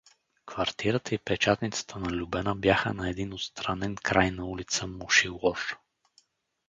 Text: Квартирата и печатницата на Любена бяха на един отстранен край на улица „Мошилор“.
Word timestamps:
Квартирата 0.45 1.15
и 1.15 1.17
печатницата 1.17 1.99
на 1.99 2.09
Любена 2.11 2.55
бяха 2.55 2.93
на 2.93 3.09
един 3.09 3.33
отстранен 3.33 3.95
край 3.95 4.31
на 4.31 4.45
улица 4.45 4.87
„Мошилор“. 4.87 5.59